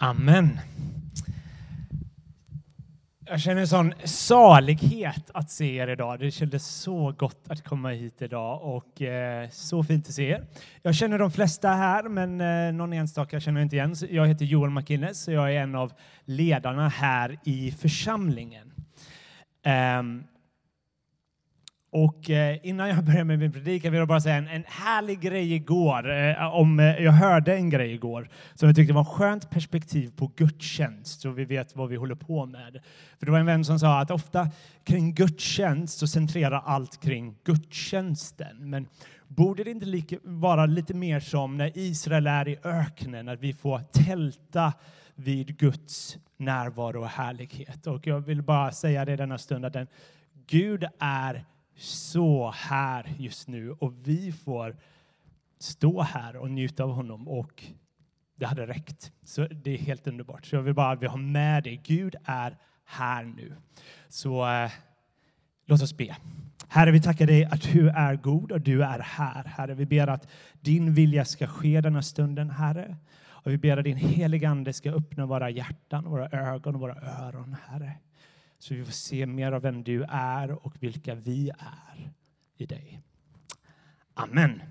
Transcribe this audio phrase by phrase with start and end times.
[0.00, 0.60] Amen.
[3.26, 6.20] Jag känner en sån salighet att se er idag.
[6.20, 10.46] Det kändes så gott att komma hit idag och eh, så fint att se er.
[10.82, 13.94] Jag känner de flesta här, men eh, någon enstaka känner jag inte igen.
[14.10, 15.92] Jag heter Joel McInnes och jag är en av
[16.24, 18.72] ledarna här i församlingen.
[19.98, 20.24] Um,
[21.90, 25.20] och eh, innan jag börjar med min predikan vill jag bara säga en, en härlig
[25.20, 26.10] grej igår.
[26.10, 30.12] Eh, om, eh, jag hörde en grej igår som jag tyckte var ett skönt perspektiv
[30.16, 32.80] på gudstjänst så vi vet vad vi håller på med.
[33.18, 34.48] För det var en vän som sa att ofta
[34.84, 38.70] kring gudstjänst så centrerar allt kring gudstjänsten.
[38.70, 38.86] Men
[39.28, 43.52] borde det inte lika, vara lite mer som när Israel är i öknen, att vi
[43.52, 44.72] får tälta
[45.14, 47.86] vid Guds närvaro och härlighet.
[47.86, 49.86] Och jag vill bara säga det denna stund att den,
[50.46, 51.44] Gud är
[51.78, 54.76] så här just nu och vi får
[55.58, 57.64] stå här och njuta av honom och
[58.36, 59.12] det hade räckt.
[59.24, 60.46] Så det är helt underbart.
[60.46, 61.76] Så jag vill bara att vi har med det.
[61.76, 63.54] Gud är här nu.
[64.08, 64.70] Så eh,
[65.66, 66.16] låt oss be.
[66.68, 69.44] Herre, vi tackar dig att du är god och du är här.
[69.44, 70.28] Herre, vi ber att
[70.60, 72.96] din vilja ska ske denna stunden, Herre.
[73.20, 76.94] Och vi ber att din heliga Ande ska öppna våra hjärtan, våra ögon och våra
[76.94, 77.92] öron, Herre.
[78.58, 82.12] Så vi får se mer av vem du är och vilka vi är
[82.56, 83.00] i dig.
[84.14, 84.62] Amen.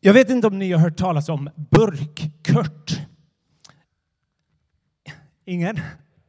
[0.00, 3.00] Jag vet inte om ni har hört talas om Burk-Kurt.
[5.44, 5.80] Ingen?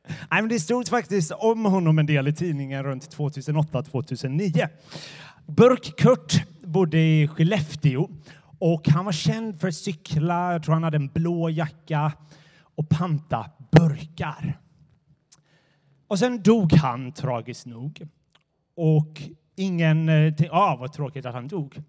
[0.07, 4.69] Nej, men det stod faktiskt om honom en del i tidningen runt 2008-2009.
[5.45, 8.09] Burk-Kurt bodde i Skellefteå
[8.59, 10.51] och han var känd för att cykla.
[10.53, 12.11] Jag tror han hade en blå jacka
[12.75, 14.59] och panta burkar.
[16.07, 18.07] Och sen dog han tragiskt nog.
[18.75, 19.21] Och
[19.55, 20.09] ingen...
[20.09, 21.81] Eh, tänkte, ah, vad tråkigt att han dog.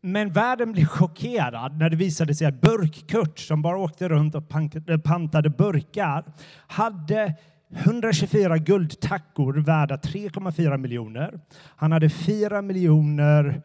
[0.00, 4.42] Men världen blev chockerad när det visade sig att Burk-Kurt, som bara åkte runt och
[4.88, 6.24] eh, pantade burkar,
[6.66, 7.34] hade
[7.70, 11.40] 124 guldtackor värda 3,4 miljoner.
[11.76, 13.62] Han hade 4 miljoner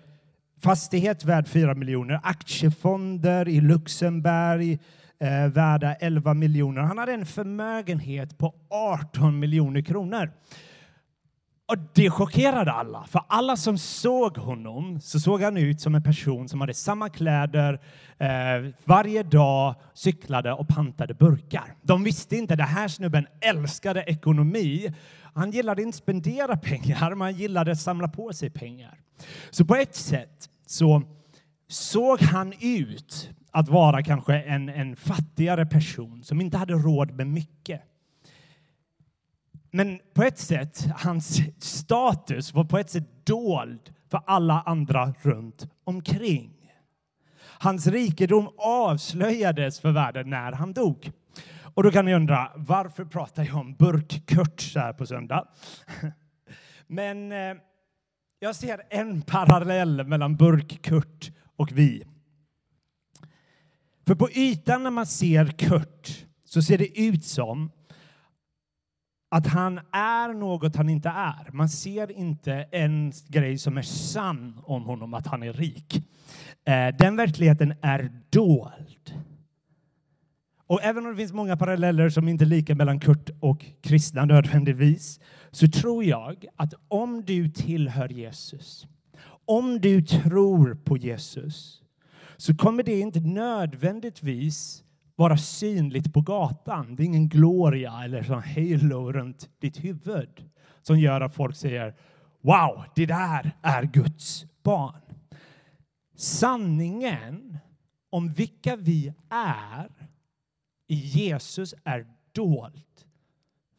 [0.63, 4.79] fastighet värd 4 miljoner, aktiefonder i Luxemburg,
[5.19, 6.81] eh, värda 11 miljoner.
[6.81, 10.31] Han hade en förmögenhet på 18 miljoner kronor.
[11.69, 16.03] Och det chockerade alla, för alla som såg honom så såg han ut som en
[16.03, 17.79] person som hade samma kläder
[18.17, 21.75] eh, varje dag, cyklade och pantade burkar.
[21.81, 24.93] De visste inte, den här snubben älskade ekonomi.
[25.33, 28.99] Han gillade inte spendera pengar, men han gillade att samla på sig pengar.
[29.49, 31.03] Så på ett sätt så
[31.67, 37.27] såg han ut att vara kanske en, en fattigare person som inte hade råd med
[37.27, 37.81] mycket.
[39.71, 45.67] Men på ett sätt, hans status var på ett sätt dold för alla andra runt
[45.83, 46.53] omkring.
[47.59, 51.11] Hans rikedom avslöjades för världen när han dog.
[51.73, 55.47] Och då kan ni undra, varför pratar jag om Burk-Kurt så här på söndag?
[56.87, 57.57] Men eh,
[58.39, 62.03] jag ser en parallell mellan Burk-Kurt och vi.
[64.07, 67.71] För på ytan när man ser Kurt så ser det ut som
[69.29, 71.51] att han är något han inte är.
[71.51, 75.95] Man ser inte en grej som är sann om honom, att han är rik.
[76.65, 79.13] Eh, den verkligheten är dold.
[80.67, 84.25] Och även om det finns många paralleller som inte är lika mellan Kurt och kristna
[84.25, 85.19] nödvändigtvis,
[85.51, 88.87] så tror jag att om du tillhör Jesus,
[89.47, 91.83] om du tror på Jesus,
[92.37, 94.83] så kommer det inte nödvändigtvis
[95.15, 96.95] vara synligt på gatan.
[96.95, 100.49] Det är ingen gloria eller sån halo runt ditt huvud
[100.81, 101.95] som gör att folk säger
[102.41, 105.01] Wow, det där är Guds barn.
[106.15, 107.57] Sanningen
[108.09, 109.91] om vilka vi är
[110.87, 113.05] i Jesus är dolt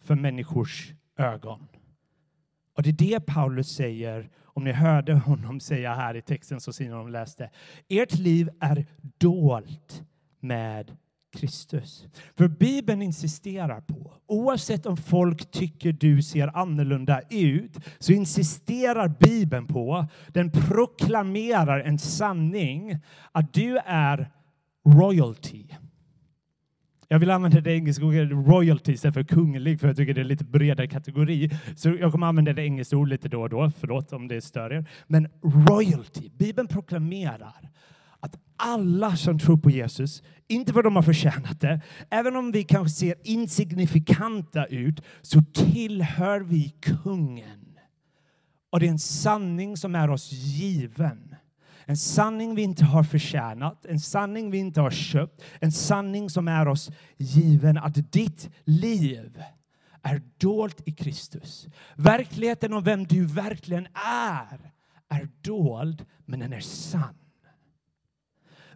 [0.01, 1.69] för människors ögon.
[2.75, 6.73] Och det är det Paulus säger om ni hörde honom säga här i texten så
[6.73, 7.51] ser de läste.
[7.89, 8.87] Ert liv är
[9.19, 10.03] dolt
[10.41, 10.97] med
[11.33, 12.07] Kristus.
[12.37, 19.67] För Bibeln insisterar på, oavsett om folk tycker du ser annorlunda ut, så insisterar Bibeln
[19.67, 22.99] på, den proklamerar en sanning,
[23.33, 24.31] att du är
[24.87, 25.65] royalty.
[27.11, 30.25] Jag vill använda det engelska ordet royalty istället för kunglig, för jag tycker det är
[30.25, 31.51] lite bredare kategori.
[31.77, 34.73] Så jag kommer använda det engelska ordet lite då och då, förlåt om det stör
[34.73, 34.89] er.
[35.07, 37.71] Men royalty, Bibeln proklamerar
[38.21, 42.53] att alla som tror på Jesus, inte för att de har förtjänat det, även om
[42.53, 47.79] vi kanske ser insignifikanta ut, så tillhör vi kungen.
[48.71, 51.28] Och det är en sanning som är oss given.
[51.91, 56.49] En sanning vi inte har förtjänat, en sanning vi inte har köpt, en sanning som
[56.49, 59.43] är oss given att ditt liv
[60.03, 61.69] är dolt i Kristus.
[61.97, 64.73] Verkligheten om vem du verkligen är
[65.09, 67.15] är dold, men den är sann.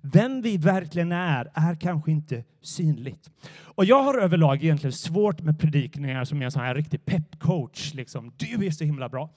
[0.01, 3.31] Vem vi verkligen är, är kanske inte synligt.
[3.55, 7.95] Och jag har överlag egentligen svårt med predikningar som är en sån här riktig peppcoach.
[7.95, 8.33] Liksom.
[8.37, 9.31] Du är så himla bra.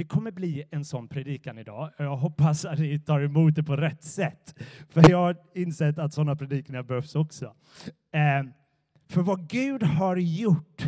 [0.00, 1.90] Det kommer bli en sån predikan idag.
[1.98, 4.54] Jag hoppas att ni tar emot det på rätt sätt.
[4.88, 7.54] För jag har insett att sådana predikningar behövs också.
[8.12, 8.52] Ehm,
[9.08, 10.82] för vad Gud har gjort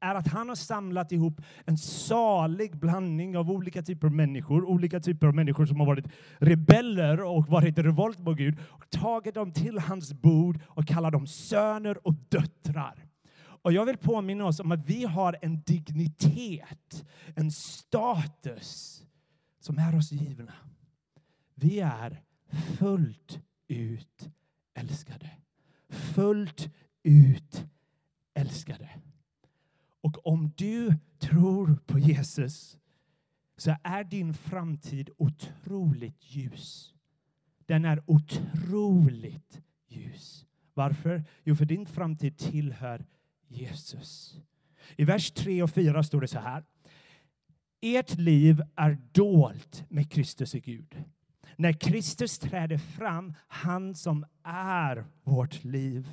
[0.00, 5.00] är att han har samlat ihop en salig blandning av olika typer av människor, olika
[5.00, 6.06] typer av människor som har varit
[6.38, 11.10] rebeller och varit i revolt mot Gud, och tagit dem till hans bord och kallar
[11.10, 13.05] dem söner och döttrar.
[13.66, 17.04] Och jag vill påminna oss om att vi har en dignitet,
[17.34, 19.02] en status
[19.60, 20.52] som är oss givna.
[21.54, 22.22] Vi är
[22.78, 24.30] fullt ut
[24.74, 25.30] älskade.
[25.88, 26.70] Fullt
[27.02, 27.66] ut
[28.34, 28.90] älskade.
[30.00, 32.78] Och om du tror på Jesus
[33.56, 36.94] så är din framtid otroligt ljus.
[37.58, 40.46] Den är otroligt ljus.
[40.74, 41.24] Varför?
[41.44, 43.06] Jo, för din framtid tillhör
[43.48, 44.40] Jesus.
[44.96, 46.64] I vers 3 och 4 står det så här.
[47.80, 51.04] Ert liv är dolt med Kristus i Gud.
[51.56, 56.08] När Kristus träder fram, han som är vårt liv,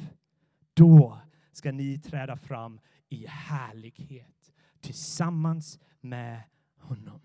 [0.74, 1.20] då
[1.52, 4.52] ska ni träda fram i härlighet
[4.82, 6.42] tillsammans med
[6.80, 7.22] honom.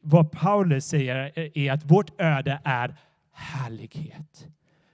[0.00, 2.96] Vad Paulus säger är att vårt öde är
[3.32, 4.48] härlighet.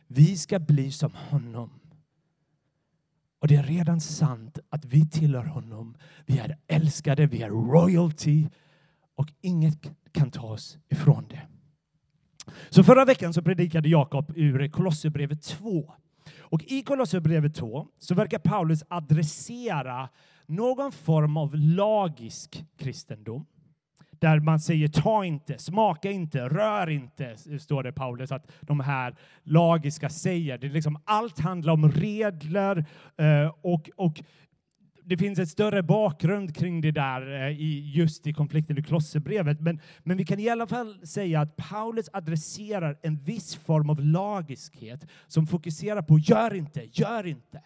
[0.07, 1.82] Vi ska bli som honom.
[3.43, 5.97] Och det är redan sant att vi tillhör honom.
[6.27, 8.47] Vi är älskade, vi är royalty
[9.17, 9.79] och inget
[10.13, 11.43] kan ta oss ifrån det.
[12.71, 15.93] Så förra veckan så predikade Jakob ur Kolosserbrevet 2.
[16.39, 20.09] Och i Kolosserbrevet 2 så verkar Paulus adressera
[20.47, 23.47] någon form av lagisk kristendom.
[24.23, 29.15] Där man säger ta inte, smaka inte, rör inte, står det Paulus att de här
[29.43, 30.59] lagiska säger.
[30.59, 32.85] Det är liksom, allt handlar om regler
[33.17, 34.23] eh, och, och
[35.05, 39.61] det finns ett större bakgrund kring det där eh, i, just i konflikten i Klosserbrevet.
[39.61, 44.01] Men, men vi kan i alla fall säga att Paulus adresserar en viss form av
[44.01, 47.63] lagiskhet som fokuserar på gör inte, gör inte.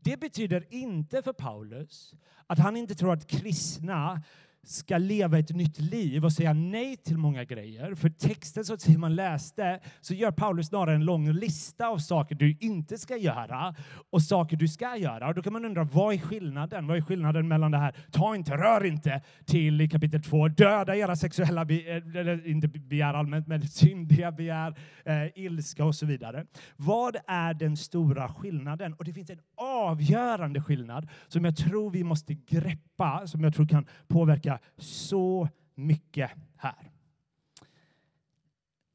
[0.00, 2.14] Det betyder inte för Paulus
[2.46, 4.22] att han inte tror att kristna
[4.66, 7.94] ska leva ett nytt liv och säga nej till många grejer.
[7.94, 12.56] För texten som man läste så gör Paulus snarare en lång lista av saker du
[12.60, 13.74] inte ska göra
[14.10, 15.28] och saker du ska göra.
[15.28, 16.86] Och då kan man undra, vad är skillnaden?
[16.86, 20.96] Vad är skillnaden mellan det här, ta inte, rör inte, till i kapitel 2, döda
[20.96, 24.74] era sexuella, eh, eller inte begär allmänt, men syndiga begär,
[25.04, 26.46] eh, ilska och så vidare.
[26.76, 28.94] Vad är den stora skillnaden?
[28.94, 32.91] Och det finns en avgörande skillnad som jag tror vi måste greppa,
[33.26, 36.90] som jag tror kan påverka så mycket här.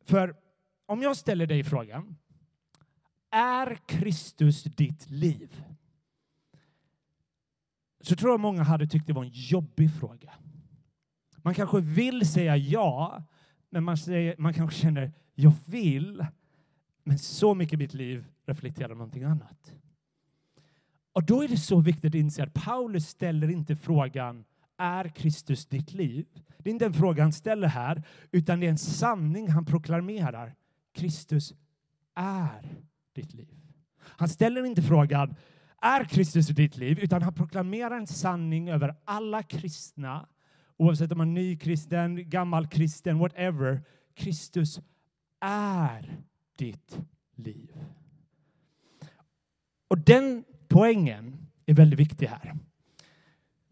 [0.06, 0.36] För
[0.86, 2.18] om jag ställer dig frågan,
[3.30, 5.64] är Kristus ditt liv?
[8.02, 10.34] Så tror jag många hade tyckt det var en jobbig fråga.
[11.38, 13.24] Man kanske vill säga ja,
[13.70, 16.26] men man, säger, man kanske känner jag vill,
[17.04, 19.74] men så mycket i mitt liv reflekterar någonting annat.
[21.18, 24.46] Och då är det så viktigt att inse att Paulus ställer inte frågan
[24.78, 26.26] är Kristus ditt liv?
[26.58, 30.56] Det är inte en fråga han ställer här, utan det är en sanning han proklamerar.
[30.94, 31.54] Kristus
[32.16, 32.78] är
[33.14, 33.58] ditt liv.
[34.00, 35.36] Han ställer inte frågan
[35.82, 40.28] är Kristus ditt liv, utan han proklamerar en sanning över alla kristna,
[40.78, 43.82] oavsett om man är nykristen, gammal kristen, whatever.
[44.14, 44.80] Kristus
[45.42, 46.18] är
[46.56, 47.00] ditt
[47.36, 47.72] liv.
[49.88, 52.54] Och den poängen är väldigt viktig här.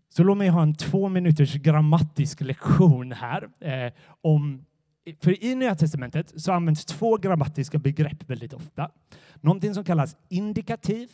[0.09, 3.49] Så låt mig ha en två minuters grammatisk lektion här.
[3.59, 4.65] Eh, om,
[5.19, 8.91] för i Nya Testamentet så används två grammatiska begrepp väldigt ofta.
[9.41, 11.09] Någonting som kallas indikativ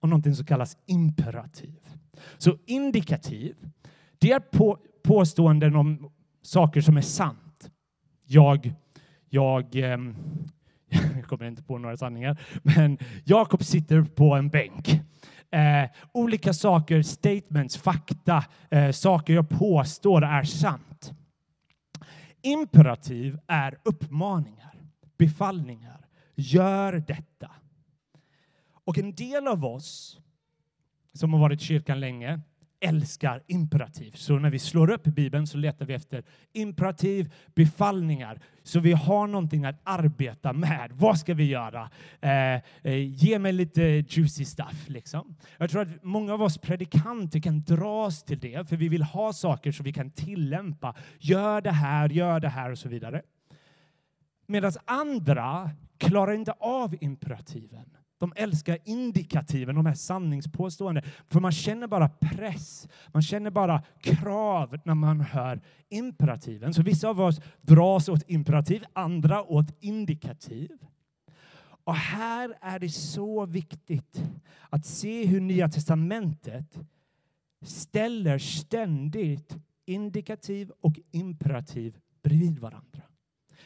[0.00, 1.74] och någonting som kallas imperativ.
[2.38, 3.56] Så indikativ,
[4.18, 6.10] det är på, påståenden om
[6.42, 7.70] saker som är sant.
[8.26, 8.74] Jag,
[9.28, 9.98] jag, eh,
[11.14, 15.00] jag kommer inte på några sanningar, men Jakob sitter på en bänk.
[15.50, 21.12] Eh, olika saker, statements, fakta, eh, saker jag påstår är sant.
[22.42, 24.74] Imperativ är uppmaningar,
[25.18, 26.06] befallningar.
[26.34, 27.50] Gör detta.
[28.84, 30.20] Och en del av oss
[31.12, 32.40] som har varit i kyrkan länge
[32.86, 34.12] älskar imperativ.
[34.14, 38.40] Så när vi slår upp Bibeln så letar vi efter imperativ, befallningar.
[38.62, 40.90] Så vi har någonting att arbeta med.
[40.92, 41.90] Vad ska vi göra?
[42.20, 42.62] Eh, eh,
[42.94, 44.88] ge mig lite juicy stuff.
[44.88, 45.36] Liksom.
[45.58, 49.32] Jag tror att många av oss predikanter kan dras till det, för vi vill ha
[49.32, 50.94] saker som vi kan tillämpa.
[51.18, 53.22] Gör det här, gör det här och så vidare.
[54.46, 57.96] Medan andra klarar inte av imperativen.
[58.18, 61.04] De älskar indikativen, de här sanningspåståenden.
[61.28, 66.74] För man känner bara press, man känner bara krav när man hör imperativen.
[66.74, 70.70] Så vissa av oss dras åt imperativ, andra åt indikativ.
[71.84, 74.22] Och här är det så viktigt
[74.70, 76.78] att se hur Nya testamentet
[77.62, 79.56] ställer ständigt
[79.86, 83.02] indikativ och imperativ bredvid varandra.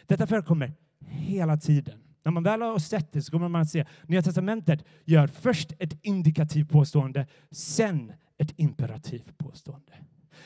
[0.06, 0.72] Detta förekommer
[1.06, 2.09] hela tiden.
[2.22, 5.72] När man väl har sett det så kommer man att se Nya testamentet gör först
[5.78, 9.92] ett indikativt påstående, sen ett imperativt påstående.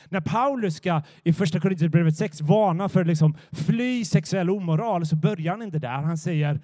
[0.09, 5.51] När Paulus ska i första Korinthierbrevet 6 varna för liksom fly sexuell omoral så börjar
[5.51, 5.89] han inte där.
[5.89, 6.61] Han säger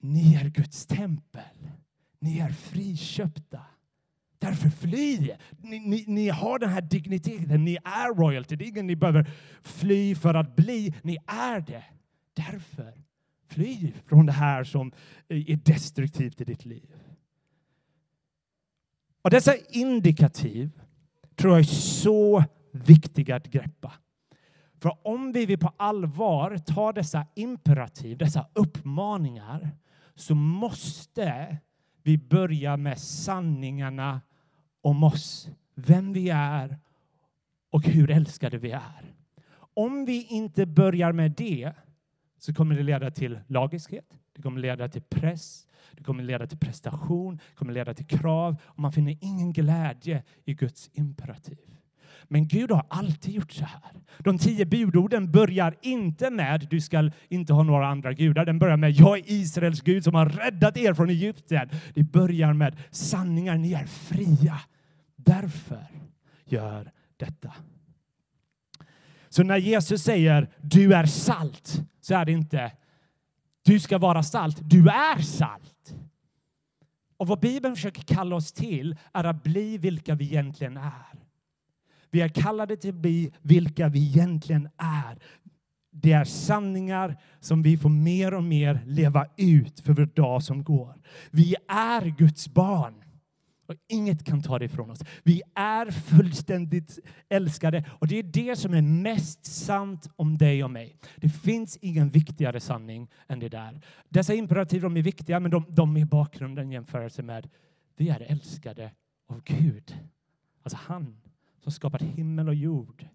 [0.00, 1.70] ni är Guds tempel.
[2.20, 3.60] Ni är friköpta.
[4.38, 5.30] Därför fly.
[5.58, 7.64] Ni, ni, ni, har den här digniteten.
[7.64, 8.56] Ni är royalty.
[8.56, 9.30] Det är ingen ni behöver
[9.62, 10.94] fly för att bli.
[11.02, 11.84] Ni är det.
[12.34, 13.05] Därför
[13.48, 14.92] Fly från det här som
[15.28, 16.94] eh, är destruktivt i ditt liv.
[19.22, 20.70] Och dessa indikativ
[21.34, 23.92] tror jag är så viktiga att greppa.
[24.80, 29.70] För om vi vill på allvar ta dessa imperativ, dessa uppmaningar,
[30.14, 31.56] så måste
[32.02, 34.20] vi börja med sanningarna
[34.80, 36.78] om oss, vem vi är
[37.70, 39.14] och hur älskade vi är.
[39.74, 41.72] Om vi inte börjar med det
[42.46, 46.58] så kommer det leda till lagiskhet, det kommer leda till press, det kommer leda till
[46.58, 51.58] prestation, det kommer leda till krav och man finner ingen glädje i Guds imperativ.
[52.24, 53.92] Men Gud har alltid gjort så här.
[54.18, 58.44] De tio budorden börjar inte med du ska inte ha några andra gudar.
[58.44, 61.68] Den börjar med jag är Israels Gud som har räddat er från Egypten.
[61.94, 64.60] Det börjar med sanningar, ni är fria.
[65.16, 65.86] Därför
[66.44, 67.52] gör detta.
[69.36, 72.72] Så när Jesus säger du är salt så är det inte
[73.64, 75.94] du ska vara salt, du är salt.
[77.16, 81.18] Och vad Bibeln försöker kalla oss till är att bli vilka vi egentligen är.
[82.10, 85.18] Vi är kallade till att bli vilka vi egentligen är.
[85.90, 90.64] Det är sanningar som vi får mer och mer leva ut för vår dag som
[90.64, 90.94] går.
[91.30, 93.04] Vi är Guds barn.
[93.66, 95.00] Och inget kan ta det ifrån oss.
[95.22, 100.70] Vi är fullständigt älskade och det är det som är mest sant om dig och
[100.70, 100.96] mig.
[101.16, 103.80] Det finns ingen viktigare sanning än det där.
[104.08, 107.48] Dessa imperativ de är viktiga, men de, de är bakgrunden jämfört jämförelse med
[107.96, 108.92] vi är älskade
[109.26, 109.96] av Gud.
[110.62, 111.20] Alltså han
[111.60, 113.06] som skapat himmel och jord,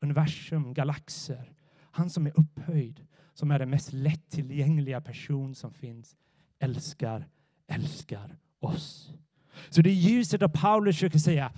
[0.00, 1.52] universum, galaxer.
[1.90, 6.16] Han som är upphöjd, som är den mest lättillgängliga person som finns,
[6.58, 7.28] älskar,
[7.66, 9.12] älskar oss.
[9.68, 11.52] Så det är ljuset av Paulus försöker säga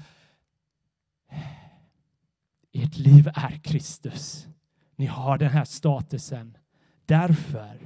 [2.72, 4.48] ert liv är Kristus.
[4.96, 6.56] Ni har den här statusen.
[7.06, 7.78] Därför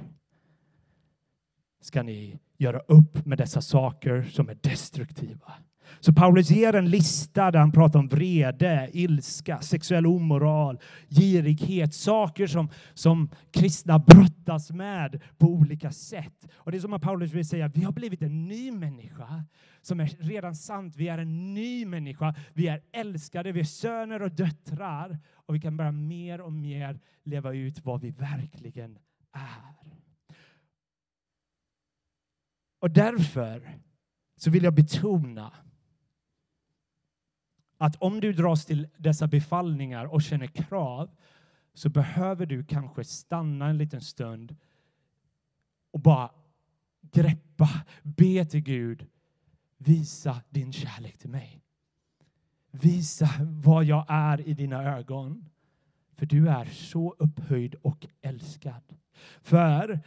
[1.81, 5.53] ska ni göra upp med dessa saker som är destruktiva.
[5.99, 10.79] Så Paulus ger en lista där han pratar om vrede, ilska, sexuell omoral,
[11.09, 16.47] girighet, saker som, som kristna brottas med på olika sätt.
[16.53, 19.45] Och det är som att Paulus vill säga, vi har blivit en ny människa
[19.81, 20.95] som är redan sant.
[20.95, 25.59] Vi är en ny människa, vi är älskade, vi är söner och döttrar och vi
[25.59, 28.97] kan börja mer och mer leva ut vad vi verkligen
[29.33, 29.81] är.
[32.81, 33.79] Och därför
[34.37, 35.53] så vill jag betona
[37.81, 41.09] att om du dras till dessa befallningar och känner krav
[41.73, 44.55] så behöver du kanske stanna en liten stund
[45.91, 46.31] och bara
[47.01, 47.69] greppa,
[48.03, 49.07] be till Gud,
[49.77, 51.61] visa din kärlek till mig.
[52.71, 55.49] Visa vad jag är i dina ögon.
[56.15, 58.95] För du är så upphöjd och älskad.
[59.41, 59.99] För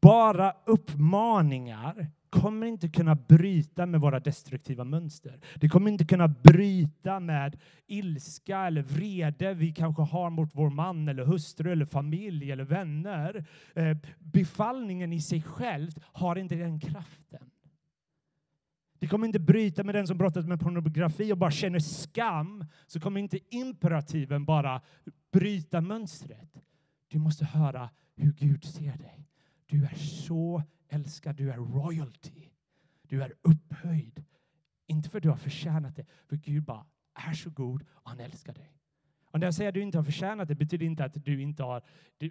[0.00, 5.40] bara uppmaningar kommer inte kunna bryta med våra destruktiva mönster.
[5.54, 11.08] Det kommer inte kunna bryta med ilska eller vrede vi kanske har mot vår man
[11.08, 13.44] eller hustru eller familj eller vänner.
[13.74, 17.50] Eh, befallningen i sig själv har inte den kraften.
[18.98, 22.64] Det kommer inte bryta med den som brottas med pornografi och bara känner skam.
[22.86, 24.80] Så kommer inte imperativen bara
[25.32, 26.62] bryta mönstret.
[27.08, 29.28] Du måste höra hur Gud ser dig.
[29.66, 32.48] Du är så älskad, du är royalty.
[33.02, 34.24] Du är upphöjd.
[34.86, 38.20] Inte för att du har förtjänat det, för Gud bara är så god och han
[38.20, 38.76] älskar dig.
[39.36, 41.62] Och när jag säger att du inte har förtjänat det betyder inte att du inte
[41.62, 41.82] har,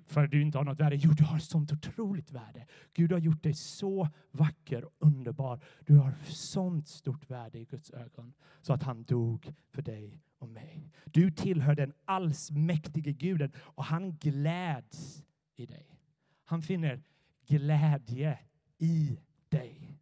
[0.06, 0.96] för att du inte har något värde.
[0.96, 2.68] Jo, du har ett sånt otroligt värde.
[2.94, 5.64] Gud har gjort dig så vacker och underbar.
[5.86, 10.50] Du har sånt stort värde i Guds ögon så att han dog för dig och
[10.50, 10.92] mig.
[11.06, 15.24] Du tillhör den allsmäktige guden och han gläds
[15.56, 16.00] i dig.
[16.46, 17.02] Han finner
[17.48, 18.40] glädje
[18.78, 20.00] i dig.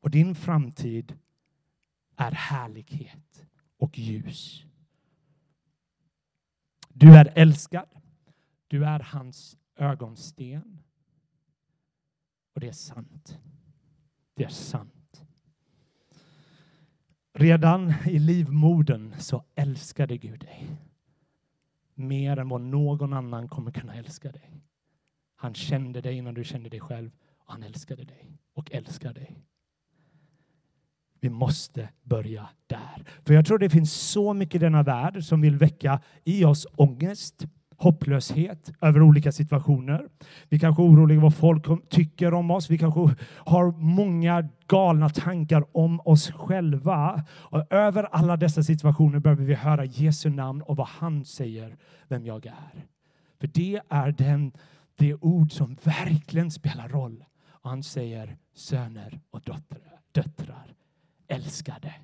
[0.00, 1.18] Och din framtid
[2.16, 4.64] är härlighet och ljus.
[6.88, 7.88] Du är älskad.
[8.68, 10.82] Du är hans ögonsten.
[12.54, 13.38] Och det är sant.
[14.34, 15.22] Det är sant.
[17.32, 20.76] Redan i livmodern så älskade Gud dig.
[21.94, 24.62] Mer än vad någon annan kommer kunna älska dig.
[25.42, 29.36] Han kände dig innan du kände dig själv och han älskade dig och älskar dig.
[31.20, 33.04] Vi måste börja där.
[33.24, 36.66] För jag tror det finns så mycket i denna värld som vill väcka i oss
[36.76, 40.08] ångest, hopplöshet över olika situationer.
[40.48, 42.70] Vi kanske är oroliga vad folk tycker om oss.
[42.70, 43.00] Vi kanske
[43.36, 47.24] har många galna tankar om oss själva.
[47.30, 51.76] Och över alla dessa situationer behöver vi höra Jesu namn och vad han säger
[52.08, 52.86] vem jag är.
[53.40, 54.52] För det är den,
[55.00, 57.24] det ord som verkligen spelar roll.
[57.48, 60.00] Och han säger söner och döttrar.
[60.12, 60.74] döttrar
[61.28, 61.94] älskade.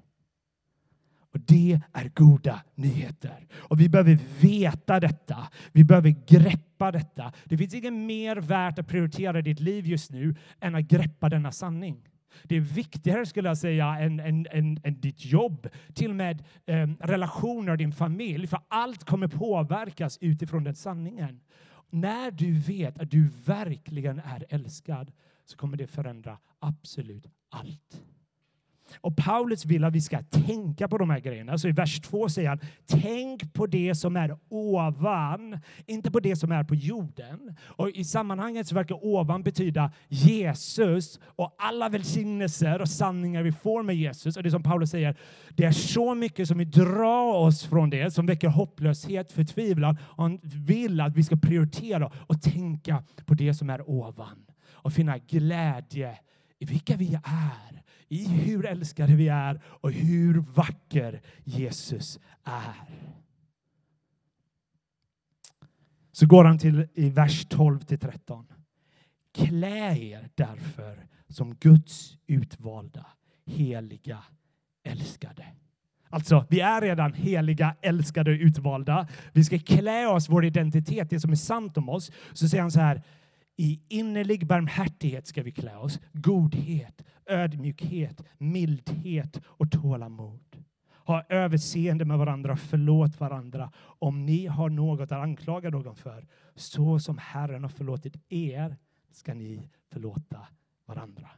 [1.33, 3.47] Och Det är goda nyheter.
[3.55, 5.49] Och Vi behöver veta detta.
[5.73, 7.33] Vi behöver greppa detta.
[7.45, 11.29] Det finns inget mer värt att prioritera i ditt liv just nu än att greppa
[11.29, 12.09] denna sanning.
[12.45, 16.45] Det är viktigare skulle jag säga än, än, än, än ditt jobb, till och med
[16.67, 18.47] eh, relationer, din familj.
[18.47, 21.41] För allt kommer påverkas utifrån den sanningen.
[21.91, 25.13] När du vet att du verkligen är älskad
[25.45, 28.03] så kommer det förändra absolut allt.
[28.97, 31.59] Och Paulus vill att vi ska tänka på de här grejerna.
[31.59, 36.37] så I vers 2 säger han, tänk på det som är ovan, inte på det
[36.37, 37.57] som är på jorden.
[37.61, 43.83] Och I sammanhanget så verkar ovan betyda Jesus och alla välsignelser och sanningar vi får
[43.83, 44.37] med Jesus.
[44.37, 45.17] Och det som Paulus säger,
[45.51, 49.99] det är så mycket som vi drar oss från det, som väcker hopplöshet, förtvivlan.
[50.03, 54.47] Och han vill att vi ska prioritera och tänka på det som är ovan
[54.87, 56.19] och finna glädje
[56.59, 63.07] i vilka vi är i hur älskade vi är och hur vacker Jesus är.
[66.13, 68.47] Så går han till i vers 12 till 13.
[69.35, 73.07] Klä er därför som Guds utvalda,
[73.47, 74.19] heliga,
[74.83, 75.47] älskade.
[76.11, 79.09] Alltså, vi är redan heliga, älskade och utvalda.
[79.33, 82.11] Vi ska klä oss, vår identitet, det som är sant om oss.
[82.33, 83.03] Så säger han så här,
[83.57, 90.65] i innerlig barmhärtighet ska vi klä oss, godhet, ödmjukhet, mildhet och tålamod.
[91.07, 96.27] Ha överseende med varandra, förlåt varandra om ni har något att anklaga någon för.
[96.55, 98.77] Så som Herren har förlåtit er
[99.11, 100.47] ska ni förlåta
[100.87, 101.31] varandra.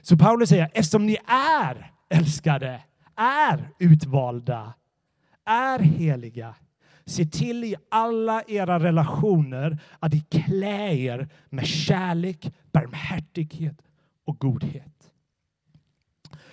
[0.00, 2.82] Så Paulus säger, eftersom ni är älskade,
[3.16, 4.74] är utvalda,
[5.44, 6.54] är heliga,
[7.06, 13.82] Se till i alla era relationer att ni klä er med kärlek, barmhärtighet
[14.24, 15.10] och godhet.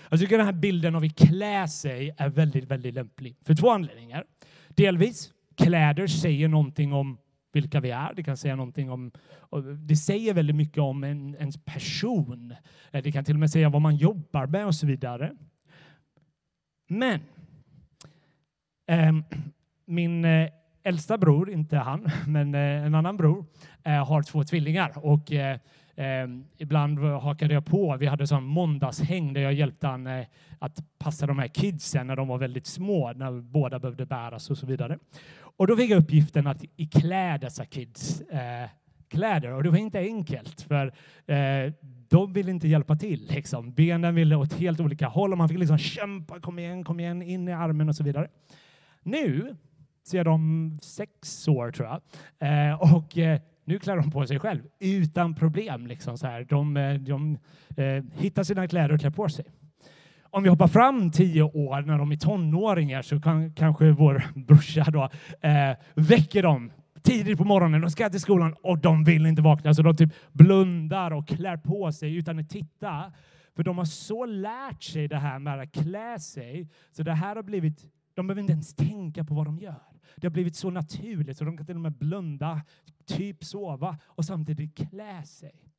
[0.09, 3.69] Jag tycker den här bilden av att klä sig är väldigt, väldigt lämplig för två
[3.69, 4.25] anledningar.
[4.67, 7.17] Delvis, kläder säger någonting om
[7.51, 8.13] vilka vi är.
[8.13, 9.11] Det kan säga någonting om,
[9.87, 12.55] det säger väldigt mycket om en, ens person.
[12.91, 15.35] Eh, det kan till och med säga vad man jobbar med och så vidare.
[16.87, 17.19] Men
[18.87, 19.23] ehm,
[19.91, 20.49] min eh,
[20.83, 23.45] äldsta bror, inte han, men eh, en annan bror,
[23.83, 25.05] eh, har två tvillingar.
[25.05, 25.31] Och
[26.57, 27.97] ibland hakade jag på.
[27.97, 30.07] Vi hade sån måndagshäng där jag hjälpte han
[30.59, 34.57] att passa de här kidsen när de var väldigt små, när båda behövde bäras och
[34.57, 34.97] så vidare.
[35.57, 38.21] Och då fick jag uppgiften att klä dessa kids
[39.09, 40.93] kläder och det var inte enkelt för
[42.09, 43.27] de ville inte hjälpa till.
[43.29, 43.73] Liksom.
[43.73, 47.21] Benen ville åt helt olika håll och man fick liksom kämpa, kom igen, kom igen,
[47.21, 48.27] in i armen och så vidare.
[49.03, 49.55] Nu
[50.03, 52.01] sedan de sex år, tror jag.
[52.69, 55.87] Eh, och eh, nu klär de på sig själv utan problem.
[55.87, 56.45] Liksom, så här.
[56.49, 57.37] De, eh, de
[57.77, 59.45] eh, hittar sina kläder och klär på sig.
[60.23, 64.83] Om vi hoppar fram tio år när de är tonåringar så kan kanske vår brorsa
[64.83, 65.09] då,
[65.41, 67.81] eh, väcker dem tidigt på morgonen.
[67.81, 71.57] De ska till skolan och de vill inte vakna så de typ blundar och klär
[71.57, 73.13] på sig utan att titta.
[73.55, 77.35] För de har så lärt sig det här med att klä sig så det här
[77.35, 79.90] har blivit de behöver inte ens tänka på vad de gör.
[80.15, 82.61] Det har blivit så naturligt så de kan till och med blunda,
[83.05, 85.71] typ sova och samtidigt klä sig.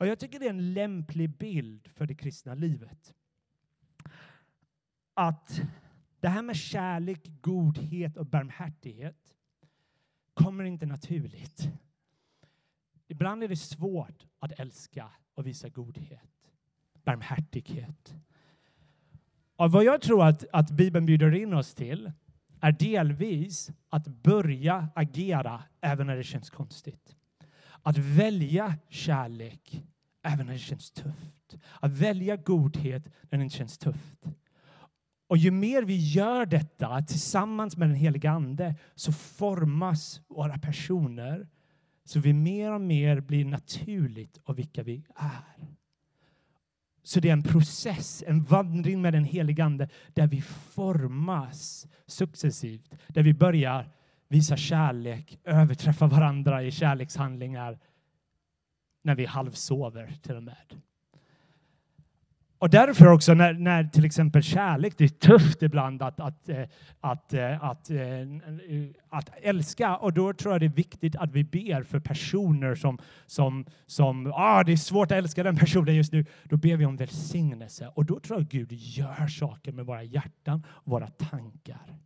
[0.00, 3.14] Och jag tycker det är en lämplig bild för det kristna livet.
[5.14, 5.62] att
[6.20, 9.34] det här med kärlek, godhet och barmhärtighet
[10.34, 11.70] kommer inte naturligt.
[13.08, 16.50] Ibland är det svårt att älska och visa godhet,
[17.04, 18.14] barmhärtighet.
[19.56, 22.12] Och vad jag tror att, att Bibeln bjuder in oss till
[22.60, 27.16] är delvis att börja agera även när det känns konstigt.
[27.82, 29.82] Att välja kärlek
[30.22, 31.56] även när det känns tufft.
[31.80, 34.24] Att välja godhet när det inte känns tufft.
[35.28, 41.48] Och ju mer vi gör detta tillsammans med den heliga Ande så formas våra personer
[42.04, 45.79] så vi mer och mer blir naturligt av vilka vi är.
[47.02, 52.94] Så det är en process, en vandring med den helige Ande där vi formas successivt,
[53.08, 53.92] där vi börjar
[54.28, 57.78] visa kärlek, överträffa varandra i kärlekshandlingar
[59.02, 60.80] när vi halvsover till och med.
[62.60, 66.62] Och därför också när, när till exempel kärlek, det är tufft ibland att, att, eh,
[67.00, 68.00] att, eh, att, eh,
[69.08, 69.96] att, älska.
[69.96, 74.32] Och då tror jag det är viktigt att vi ber för personer som, som, som
[74.34, 76.24] ah, det är svårt att älska den personen just nu.
[76.44, 77.92] Då ber vi om välsignelse.
[77.94, 81.98] Och då tror jag Gud gör saker med våra hjärtan och våra tankar.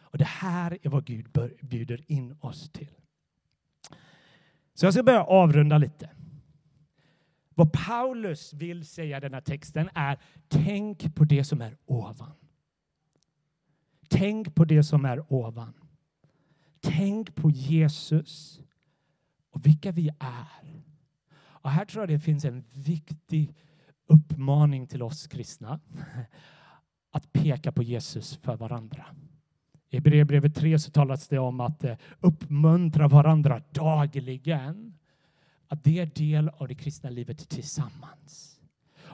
[0.00, 1.26] Och det här är vad Gud
[1.60, 2.90] bjuder in oss till.
[4.74, 6.10] Så jag ska börja avrunda lite.
[7.58, 12.32] Vad Paulus vill säga i den här texten är tänk på det som är ovan.
[14.08, 15.72] Tänk på det som är ovan.
[16.80, 18.60] Tänk på Jesus
[19.50, 20.82] och vilka vi är.
[21.38, 23.54] Och här tror jag det finns en viktig
[24.06, 25.80] uppmaning till oss kristna
[27.10, 29.06] att peka på Jesus för varandra.
[29.90, 34.98] I Hebreerbrevet 3 så talas det om att eh, uppmuntra varandra dagligen
[35.68, 38.60] att det är del av det kristna livet tillsammans.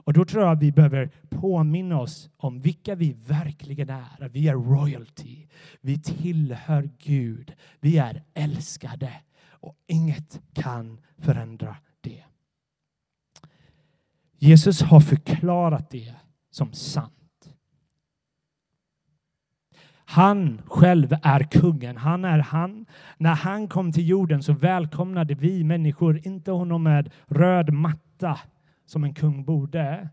[0.05, 4.29] Och då tror jag att vi behöver påminna oss om vilka vi verkligen är.
[4.29, 5.47] vi är royalty.
[5.81, 7.55] Vi tillhör Gud.
[7.81, 9.12] Vi är älskade
[9.45, 12.25] och inget kan förändra det.
[14.38, 16.15] Jesus har förklarat det
[16.51, 17.22] som sant.
[20.12, 21.96] Han själv är kungen.
[21.96, 22.87] Han är han.
[23.18, 28.40] När han kom till jorden så välkomnade vi människor inte honom med röd matta
[28.87, 30.09] som en kung borde,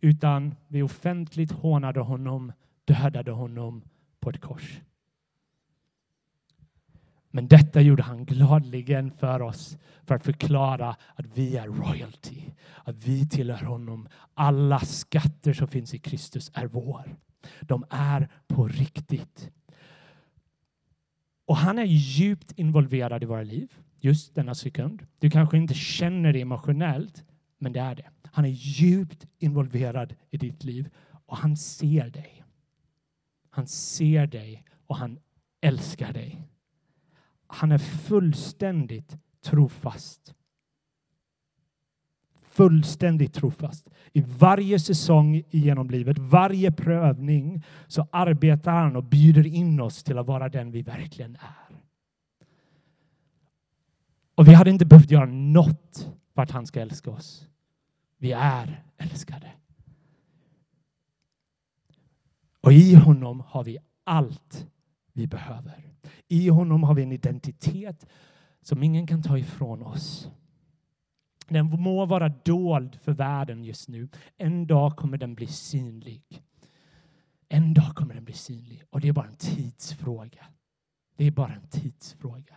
[0.00, 2.52] utan vi offentligt hånade honom,
[2.84, 3.82] dödade honom
[4.20, 4.80] på ett kors.
[7.30, 12.42] Men detta gjorde han gladligen för oss för att förklara att vi är royalty,
[12.84, 14.08] att vi tillhör honom.
[14.34, 17.16] Alla skatter som finns i Kristus är vår.
[17.60, 19.50] De är på riktigt.
[21.46, 25.06] Och han är djupt involverad i våra liv just denna sekund.
[25.18, 27.24] Du kanske inte känner det emotionellt,
[27.58, 28.10] men det är det.
[28.32, 30.88] Han är djupt involverad i ditt liv
[31.26, 32.44] och han ser dig.
[33.50, 35.18] Han ser dig och han
[35.60, 36.48] älskar dig.
[37.46, 40.34] Han är fullständigt trofast
[42.54, 43.90] fullständigt trofast.
[44.12, 50.18] I varje säsong genom livet, varje prövning, så arbetar han och bjuder in oss till
[50.18, 51.80] att vara den vi verkligen är.
[54.34, 57.48] Och vi hade inte behövt göra något för att han ska älska oss.
[58.18, 59.50] Vi är älskade.
[62.60, 64.66] Och i honom har vi allt
[65.12, 65.94] vi behöver.
[66.28, 68.06] I honom har vi en identitet
[68.62, 70.30] som ingen kan ta ifrån oss.
[71.48, 74.08] Den må vara dold för världen just nu.
[74.36, 76.22] En dag kommer den bli synlig.
[77.48, 80.46] En dag kommer den bli synlig och det är bara en tidsfråga.
[81.16, 82.56] Det är bara en tidsfråga.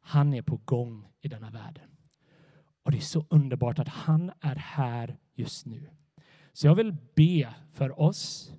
[0.00, 1.90] Han är på gång i denna världen.
[2.82, 5.88] Och det är så underbart att han är här just nu.
[6.52, 8.52] Så jag vill be för oss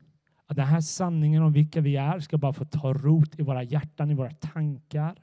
[0.45, 3.63] att den här sanningen om vilka vi är ska bara få ta rot i våra
[3.63, 5.19] hjärtan, i våra tankar.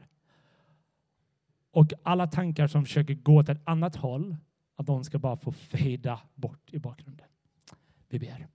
[1.72, 4.36] Och alla tankar som försöker gå åt ett annat håll,
[4.76, 7.26] att de ska bara få fejda bort i bakgrunden.
[8.08, 8.46] Vi ber.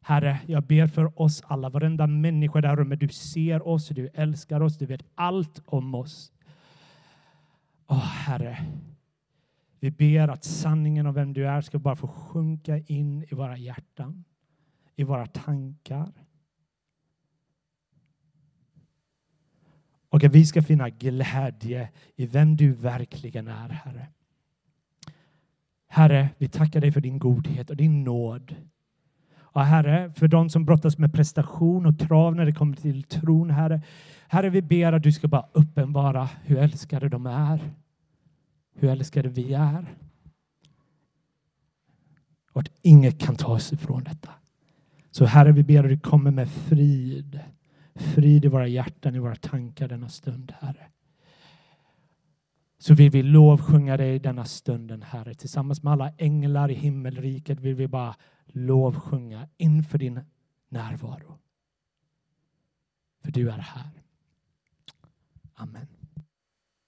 [0.00, 3.00] Herre, jag ber för oss alla, varenda människa i det här rummet.
[3.00, 6.32] Du ser oss, du älskar oss, du vet allt om oss.
[7.86, 8.58] Åh, Herre,
[9.80, 13.56] vi ber att sanningen om vem du är ska bara få sjunka in i våra
[13.56, 14.24] hjärtan,
[14.96, 16.12] i våra tankar.
[20.22, 24.06] Och att vi ska finna glädje i vem du verkligen är, Herre.
[25.88, 28.54] Herre, vi tackar dig för din godhet och din nåd.
[29.38, 33.50] Och Herre, för de som brottas med prestation och krav när det kommer till tron,
[33.50, 33.82] Herre.
[34.28, 37.60] Herre, vi ber att du ska bara uppenbara hur älskade de är.
[38.74, 39.86] Hur älskade vi är.
[42.52, 44.30] Och att inget kan ta oss ifrån detta.
[45.10, 47.40] Så Herre, vi ber att du kommer med frid.
[47.94, 50.86] Frid i våra hjärtan, i våra tankar denna stund, Herre.
[52.78, 55.34] Så vill vi lovsjunga dig denna stunden, Herre.
[55.34, 60.20] Tillsammans med alla änglar i himmelriket vill vi bara lovsjunga inför din
[60.68, 61.38] närvaro.
[63.24, 63.90] För du är här.
[65.54, 65.86] Amen.